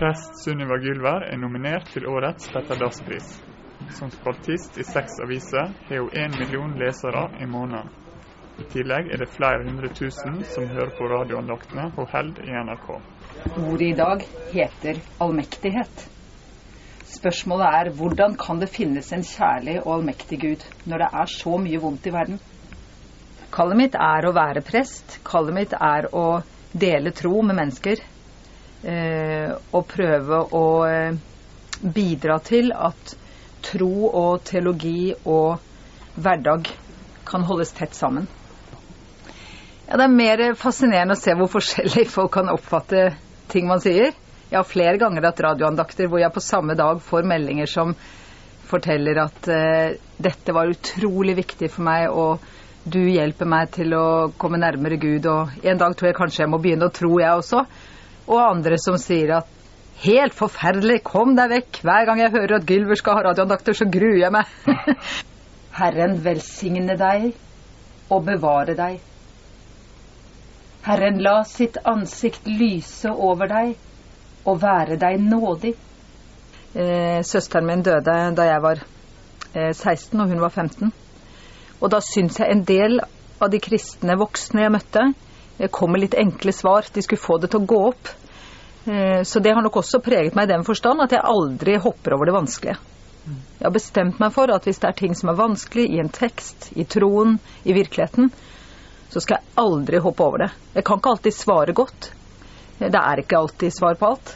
Prest 0.00 0.32
Sunniva 0.40 0.78
Gylvær 0.80 1.26
er 1.28 1.36
nominert 1.36 1.90
til 1.92 2.06
årets 2.08 2.46
Petter 2.48 2.78
Dass-pris. 2.80 3.26
Som 3.92 4.08
spaltist 4.08 4.78
i 4.80 4.84
seks 4.88 5.18
aviser 5.20 5.74
har 5.90 5.98
hun 6.00 6.14
én 6.16 6.36
million 6.40 6.70
lesere 6.80 7.26
i 7.36 7.44
måneden. 7.44 7.90
I 8.62 8.64
tillegg 8.72 9.10
er 9.12 9.20
det 9.20 9.26
flere 9.34 9.66
hundre 9.66 9.90
tusen 9.98 10.38
som 10.54 10.70
hører 10.70 10.94
på 10.96 11.08
radioandaktene 11.10 11.84
hun 11.98 12.08
holder 12.14 12.48
i 12.48 12.54
NRK. 12.64 12.86
Ordet 13.66 13.88
i 13.90 13.98
dag 13.98 14.24
heter 14.54 15.02
allmektighet. 15.26 16.06
Spørsmålet 17.18 17.76
er 17.80 17.90
hvordan 17.98 18.38
kan 18.40 18.62
det 18.62 18.70
finnes 18.72 19.12
en 19.12 19.26
kjærlig 19.32 19.82
og 19.82 19.98
allmektig 19.98 20.38
Gud 20.46 20.64
når 20.88 21.04
det 21.04 21.10
er 21.24 21.34
så 21.34 21.58
mye 21.60 21.82
vondt 21.82 22.08
i 22.08 22.14
verden? 22.14 22.40
Kallet 23.52 23.82
mitt 23.82 24.00
er 24.00 24.24
å 24.24 24.32
være 24.32 24.64
prest. 24.64 25.18
Kallet 25.28 25.58
mitt 25.60 25.76
er 25.76 26.08
å 26.16 26.24
dele 26.72 27.12
tro 27.20 27.42
med 27.42 27.60
mennesker. 27.60 28.00
Eh, 28.80 29.50
og 29.76 29.88
prøve 29.90 30.38
å 30.56 30.66
eh, 30.88 31.16
bidra 31.80 32.38
til 32.44 32.72
at 32.72 33.16
tro 33.60 34.08
og 34.08 34.44
teologi 34.48 35.12
og 35.28 35.60
hverdag 36.16 36.70
kan 37.28 37.44
holdes 37.44 37.74
tett 37.76 37.92
sammen. 37.94 38.24
Ja, 39.84 39.98
det 39.98 40.06
er 40.06 40.14
mer 40.14 40.44
fascinerende 40.56 41.16
å 41.16 41.20
se 41.20 41.34
hvor 41.36 41.50
forskjellig 41.52 42.06
folk 42.08 42.32
kan 42.38 42.48
oppfatte 42.52 43.10
ting 43.52 43.68
man 43.68 43.82
sier. 43.84 44.14
Jeg 44.50 44.58
har 44.58 44.66
flere 44.66 44.96
ganger 44.98 45.28
hatt 45.28 45.44
radioandakter 45.44 46.08
hvor 46.08 46.22
jeg 46.22 46.32
på 46.34 46.42
samme 46.42 46.76
dag 46.78 47.02
får 47.04 47.28
meldinger 47.28 47.68
som 47.70 47.92
forteller 48.70 49.18
at 49.18 49.48
uh, 49.50 49.92
dette 50.22 50.54
var 50.54 50.70
utrolig 50.70 51.34
viktig 51.40 51.68
for 51.74 51.86
meg, 51.86 52.06
og 52.10 52.38
du 52.86 53.00
hjelper 53.02 53.50
meg 53.50 53.72
til 53.74 53.94
å 53.98 54.04
komme 54.38 54.60
nærmere 54.62 54.98
Gud, 55.02 55.26
og 55.26 55.66
en 55.66 55.80
dag 55.80 55.96
tror 55.98 56.10
jeg 56.10 56.18
kanskje 56.18 56.44
jeg 56.44 56.52
må 56.52 56.60
begynne 56.62 56.86
å 56.86 56.94
tro, 56.94 57.10
jeg 57.18 57.42
også. 57.42 57.64
Og 58.30 58.38
andre 58.38 58.78
som 58.78 58.98
sier 59.00 59.34
at 59.40 59.56
helt 60.04 60.36
forferdelig, 60.36 61.02
kom 61.04 61.34
deg 61.36 61.50
vekk. 61.52 61.82
Hver 61.84 62.08
gang 62.08 62.22
jeg 62.22 62.34
hører 62.36 62.56
at 62.60 62.66
Gylver 62.68 62.98
skal 62.98 63.18
ha 63.18 63.26
radioandakter, 63.30 63.76
så 63.76 63.88
gruer 63.90 64.20
jeg 64.22 64.32
meg. 64.32 64.48
Herren 65.80 66.16
velsigne 66.24 66.96
deg 67.00 67.30
og 68.10 68.24
bevare 68.26 68.76
deg. 68.78 68.98
Herren 70.86 71.20
la 71.20 71.42
sitt 71.44 71.76
ansikt 71.84 72.46
lyse 72.48 73.10
over 73.12 73.50
deg 73.50 73.74
og 74.48 74.62
være 74.62 74.96
deg 75.00 75.20
nådig. 75.20 75.74
Eh, 76.70 77.20
søsteren 77.26 77.66
min 77.66 77.82
døde 77.84 78.14
da 78.36 78.46
jeg 78.46 78.62
var 78.62 78.80
eh, 79.52 79.74
16 79.74 80.14
og 80.22 80.30
hun 80.30 80.40
var 80.40 80.54
15. 80.54 80.92
Og 81.80 81.92
da 81.92 82.00
syns 82.04 82.38
jeg 82.40 82.52
en 82.52 82.64
del 82.64 83.00
av 83.40 83.50
de 83.52 83.60
kristne 83.62 84.16
voksne 84.20 84.64
jeg 84.64 84.72
møtte, 84.72 85.04
kom 85.68 85.92
med 85.92 86.00
litt 86.00 86.16
enkle 86.16 86.52
svar. 86.52 86.86
De 86.92 87.02
skulle 87.02 87.20
få 87.20 87.38
det 87.38 87.50
til 87.52 87.60
å 87.60 87.68
gå 87.68 87.80
opp. 87.90 88.08
Eh, 88.86 89.22
så 89.22 89.42
det 89.44 89.52
har 89.52 89.62
nok 89.62 89.76
også 89.82 90.00
preget 90.04 90.36
meg 90.38 90.48
i 90.48 90.52
den 90.54 90.64
forstand 90.64 91.04
at 91.04 91.12
jeg 91.12 91.26
aldri 91.26 91.76
hopper 91.76 92.16
over 92.16 92.30
det 92.30 92.36
vanskelige. 92.38 92.78
Jeg 93.30 93.66
har 93.66 93.74
bestemt 93.74 94.20
meg 94.22 94.32
for 94.32 94.50
at 94.54 94.64
hvis 94.64 94.80
det 94.80 94.88
er 94.88 94.96
ting 94.96 95.12
som 95.14 95.30
er 95.30 95.38
vanskelig 95.38 95.84
i 95.92 96.00
en 96.00 96.08
tekst, 96.08 96.70
i 96.72 96.86
troen, 96.88 97.36
i 97.68 97.76
virkeligheten, 97.76 98.30
så 99.12 99.20
skal 99.20 99.38
jeg 99.38 99.60
aldri 99.60 100.00
hoppe 100.00 100.24
over 100.24 100.46
det. 100.46 100.50
Jeg 100.78 100.86
kan 100.88 101.00
ikke 101.00 101.12
alltid 101.12 101.36
svare 101.36 101.76
godt. 101.76 102.10
Det 102.80 102.96
er 102.96 103.20
ikke 103.20 103.38
alltid 103.42 103.74
svar 103.76 103.98
på 104.00 104.14
alt. 104.14 104.34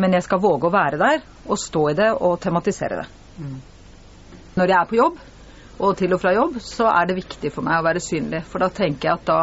Men 0.00 0.16
jeg 0.16 0.24
skal 0.24 0.40
våge 0.40 0.68
å 0.68 0.72
være 0.72 1.00
der 1.00 1.22
og 1.46 1.60
stå 1.60 1.88
i 1.90 1.96
det 1.98 2.10
og 2.14 2.38
tematisere 2.40 3.02
det. 3.02 3.06
Når 4.56 4.72
jeg 4.72 4.78
er 4.78 4.88
på 4.88 4.96
jobb, 4.96 5.18
og 5.76 5.96
til 5.98 6.14
og 6.16 6.20
fra 6.22 6.32
jobb, 6.32 6.56
så 6.64 6.88
er 6.88 7.08
det 7.08 7.18
viktig 7.18 7.50
for 7.52 7.66
meg 7.66 7.80
å 7.80 7.84
være 7.84 8.00
synlig. 8.00 8.42
For 8.48 8.62
da 8.62 8.70
tenker 8.72 9.10
jeg 9.10 9.18
at 9.20 9.26
da 9.28 9.40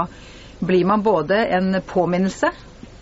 blir 0.66 0.86
man 0.90 1.04
både 1.06 1.46
en 1.58 1.82
påminnelse 1.88 2.52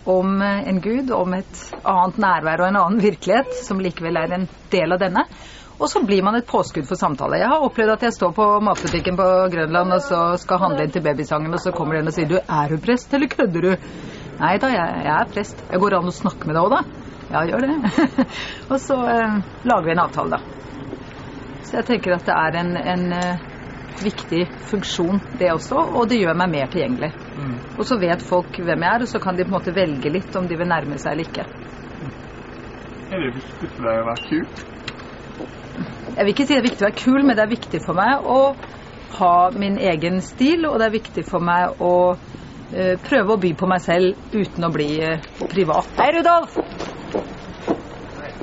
om 0.04 0.42
en 0.42 0.80
gud, 0.82 1.10
om 1.14 1.34
et 1.34 1.58
annet 1.86 2.18
nærvær 2.18 2.62
og 2.62 2.68
en 2.68 2.78
annen 2.80 3.02
virkelighet, 3.02 3.52
som 3.62 3.80
likevel 3.80 4.18
er 4.18 4.34
en 4.34 4.48
del 4.72 4.94
av 4.94 5.02
denne. 5.02 5.26
Og 5.82 5.88
så 5.90 6.02
blir 6.06 6.22
man 6.22 6.36
et 6.38 6.46
påskudd 6.46 6.86
for 6.86 6.98
samtale. 6.98 7.40
Jeg 7.40 7.50
har 7.50 7.64
opplevd 7.66 7.96
at 7.96 8.04
jeg 8.06 8.14
står 8.14 8.34
på 8.36 8.48
matbutikken 8.62 9.16
på 9.18 9.28
Grønland 9.50 9.96
og 9.96 10.02
så 10.04 10.20
skal 10.38 10.60
handle 10.62 10.84
inn 10.86 10.94
til 10.94 11.02
babysangen, 11.02 11.54
og 11.54 11.62
så 11.62 11.72
kommer 11.74 11.98
den 11.98 12.10
og 12.10 12.14
sier 12.14 12.28
du, 12.30 12.36
er 12.38 12.70
du 12.70 12.78
prest, 12.82 13.14
eller 13.14 13.30
kødder 13.32 13.66
du? 13.66 13.86
Nei 14.42 14.56
da, 14.62 14.70
jeg, 14.70 15.00
jeg 15.06 15.14
er 15.16 15.32
prest. 15.32 15.64
Jeg 15.70 15.82
går 15.82 15.98
an 15.98 16.10
å 16.10 16.14
snakke 16.14 16.48
med 16.48 16.58
deg 16.58 16.66
òg, 16.68 16.76
da? 16.76 17.08
Ja, 17.32 17.44
gjør 17.48 17.66
det. 17.66 18.26
og 18.70 18.76
så 18.82 18.98
eh, 19.10 19.38
lager 19.70 19.88
vi 19.88 19.94
en 19.96 20.04
avtale, 20.04 20.38
da. 20.38 20.62
Så 21.66 21.78
jeg 21.80 21.88
tenker 21.88 22.14
at 22.18 22.26
det 22.28 22.36
er 22.36 22.60
en, 22.60 22.72
en 22.94 23.04
eh, 23.16 23.44
viktig 24.00 24.46
funksjon, 24.70 25.20
det 25.38 25.52
også, 25.52 25.76
og 25.76 26.08
det 26.10 26.20
gjør 26.22 26.38
meg 26.38 26.52
mer 26.54 26.70
tilgjengelig. 26.72 27.12
Mm. 27.36 27.54
Og 27.76 27.86
så 27.88 27.98
vet 28.00 28.24
folk 28.24 28.58
hvem 28.58 28.84
jeg 28.86 28.96
er, 28.96 29.04
og 29.04 29.10
så 29.10 29.20
kan 29.22 29.36
de 29.36 29.44
på 29.44 29.52
en 29.52 29.58
måte 29.58 29.74
velge 29.76 30.12
litt 30.12 30.36
om 30.38 30.48
de 30.48 30.58
vil 30.58 30.70
nærme 30.70 30.98
seg 31.02 31.14
eller 31.14 31.28
ikke. 31.28 31.46
Er 33.12 33.20
det 33.20 33.32
viktig 33.36 33.70
for 33.74 33.88
deg 33.88 34.00
å 34.00 34.06
være 34.08 34.28
kul? 34.28 34.46
Jeg 36.12 36.24
vil 36.24 36.32
ikke 36.32 36.46
si 36.46 36.54
det 36.54 36.60
er 36.60 36.68
viktig 36.68 36.84
å 36.84 36.88
være 36.88 37.00
kul, 37.02 37.20
men 37.24 37.36
det 37.36 37.44
er 37.44 37.52
viktig 37.52 37.82
for 37.84 37.98
meg 37.98 38.28
å 38.28 38.40
ha 39.18 39.34
min 39.56 39.78
egen 39.92 40.20
stil, 40.24 40.66
og 40.68 40.78
det 40.80 40.88
er 40.88 40.94
viktig 40.96 41.24
for 41.28 41.44
meg 41.44 41.80
å 41.84 41.94
uh, 42.16 42.94
prøve 43.04 43.36
å 43.36 43.40
by 43.40 43.52
på 43.60 43.68
meg 43.68 43.84
selv 43.84 44.32
uten 44.32 44.68
å 44.68 44.72
bli 44.72 44.90
uh, 45.04 45.18
privat. 45.52 45.92
Hei, 46.00 46.12
Rudolf! 46.16 46.56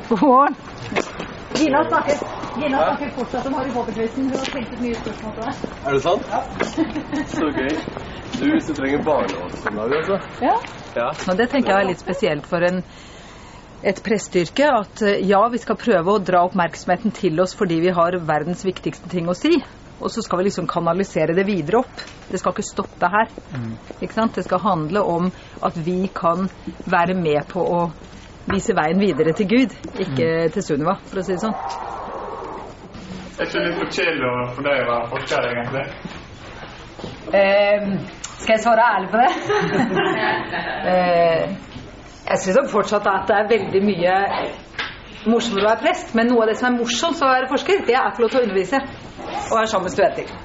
God 0.10 0.22
morgen. 0.26 0.56
Gina 1.58 1.84
snakker, 1.90 2.39
Gina 2.59 2.80
snakker 2.86 3.12
fortsatt 3.16 3.46
om 3.47 3.53
Harry 3.59 3.72
Potter-quizen. 3.75 4.30
Hun 4.30 4.40
har 4.40 4.50
tenkt 4.53 4.74
ut 4.74 4.81
nye 4.84 4.96
spørsmål 5.00 5.36
til 5.36 5.46
deg. 5.46 5.78
Er 5.86 5.96
det 5.96 6.02
sant? 6.03 6.31
Ja. 6.31 6.42
Så 7.36 7.52
gøy. 7.56 7.78
Du, 8.40 8.46
hvis 8.53 8.68
du 8.68 8.74
trenger 8.74 9.00
en 9.00 9.40
altså. 9.44 10.20
Ja. 10.42 10.56
ja. 10.96 11.08
Og 11.28 11.38
det 11.40 11.50
tenker 11.53 11.74
jeg 11.74 11.86
er 11.86 11.90
litt 11.90 12.03
spesielt 12.03 12.50
for 12.50 12.66
en 12.68 12.84
et 13.80 14.02
presteyrke 14.03 14.68
at 14.75 15.02
eh, 15.08 15.22
ja, 15.24 15.40
vi 15.52 15.59
skal 15.62 15.78
prøve 15.80 16.12
å 16.12 16.19
dra 16.19 16.42
oppmerksomheten 16.50 17.14
til 17.16 17.40
oss 17.40 17.56
fordi 17.56 17.80
vi 17.86 17.94
har 17.96 18.18
verdens 18.28 18.66
viktigste 18.68 19.08
ting 19.12 19.30
å 19.31 19.38
si. 19.38 19.53
Og 20.00 20.12
så 20.12 20.24
skal 20.24 20.40
vi 20.40 20.50
liksom 20.50 20.68
kanalisere 20.68 21.36
det 21.36 21.46
videre 21.48 21.81
opp. 21.81 22.03
Det 22.30 22.40
skal 22.40 22.56
ikke 22.56 22.68
stoppe 22.68 23.09
her. 23.12 23.31
Mm. 23.52 23.74
Ikke 24.00 24.16
sant? 24.16 24.36
Det 24.36 24.46
skal 24.48 24.64
handle 24.64 25.03
om 25.03 25.31
at 25.64 25.80
vi 25.80 26.02
kan 26.16 26.48
være 26.88 27.16
med 27.19 27.44
på 27.52 27.64
å 27.64 27.81
vise 28.50 28.74
veien 28.75 29.00
videre 29.00 29.36
til 29.38 29.48
Gud, 29.50 29.75
ikke 30.00 30.28
mm. 30.28 30.52
til 30.56 30.66
Sunniva, 30.66 30.98
for 31.12 31.22
å 31.22 31.25
si 31.25 31.36
det 31.36 31.44
sånn. 31.44 31.89
Er 33.40 33.48
ikke 33.48 33.64
litt 33.64 33.78
for 33.80 33.92
kjedelig 33.96 34.32
for 34.56 34.68
deg 34.68 34.82
å 34.84 34.88
være 34.90 35.10
forsker, 35.14 35.50
egentlig? 35.54 35.86
Uh, 37.30 37.84
skal 38.40 38.54
jeg 38.56 38.64
svare 38.66 38.88
ærlig 38.96 39.10
på 39.14 39.22
det? 39.22 39.32
uh, 40.86 41.44
jeg 42.30 42.42
syns 42.44 42.72
fortsatt 42.72 43.08
at 43.08 43.30
det 43.30 43.38
er 43.38 43.54
veldig 43.54 43.84
mye 43.86 44.18
morsommere 45.28 45.66
å 45.66 45.70
være 45.72 45.84
prest, 45.84 46.12
men 46.16 46.30
noe 46.32 46.46
av 46.46 46.52
det 46.52 46.58
som 46.60 46.70
er 46.70 46.78
morsomt 46.80 47.22
å 47.24 47.30
være 47.30 47.50
forsker, 47.52 47.84
det 47.88 47.96
er 47.98 48.08
å 48.08 48.16
få 48.16 48.24
lov 48.24 48.34
til 48.34 48.42
å 48.42 48.44
undervise 48.48 48.80
og 48.80 49.56
være 49.58 49.72
sammen 49.72 49.88
med 49.88 49.96
studenter. 49.96 50.36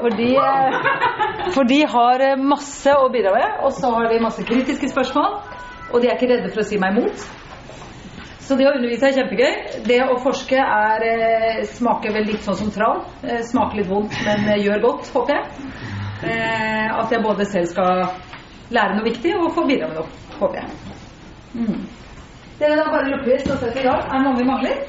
For 0.00 0.16
de, 0.18 0.30
eh, 0.36 1.50
for 1.54 1.68
de 1.68 1.80
har 1.94 2.24
eh, 2.24 2.40
masse 2.40 2.94
å 2.96 3.08
bidra 3.12 3.32
med, 3.36 3.60
og 3.64 3.72
så 3.76 3.92
har 3.94 4.10
de 4.10 4.20
masse 4.22 4.44
kritiske 4.44 4.90
spørsmål, 4.92 5.38
og 5.92 6.02
de 6.02 6.10
er 6.10 6.16
ikke 6.16 6.30
redde 6.32 6.52
for 6.52 6.64
å 6.64 6.68
si 6.68 6.80
meg 6.80 6.96
imot. 6.96 7.26
Så 8.44 8.58
det 8.58 8.66
å 8.68 8.74
undervise 8.76 9.08
er 9.08 9.16
kjempegøy. 9.16 9.84
Det 9.88 10.00
å 10.04 10.18
forske 10.20 10.60
er, 10.60 11.06
eh, 11.08 11.62
smaker 11.64 12.12
vel 12.12 12.28
litt 12.28 12.44
sånn 12.44 12.58
som 12.58 12.70
tran. 12.74 13.04
Smaker 13.48 13.80
litt 13.80 13.88
vondt, 13.88 14.18
men 14.26 14.60
gjør 14.60 14.82
godt, 14.84 15.08
håper 15.14 15.38
jeg. 15.38 15.46
At 16.24 17.10
jeg 17.12 17.22
både 17.24 17.44
selv 17.44 17.66
skal 17.72 18.04
lære 18.72 18.96
noe 18.96 19.04
viktig 19.08 19.34
og 19.36 19.52
få 19.56 19.66
bidra 19.68 19.88
med 19.90 19.98
noe 20.00 20.24
håper 20.40 20.60
jeg. 20.60 20.68
Mm. 21.54 21.86
Dere 22.58 22.76
da 22.78 22.90
bare 22.90 23.10
lukker, 23.10 23.40
så 23.46 23.56
setter 23.58 23.80
i 23.80 23.86
gang. 23.86 24.02
Er 24.02 24.18
det 24.18 24.24
noen 24.26 24.38
vi 24.38 24.46
mangler? 24.48 24.84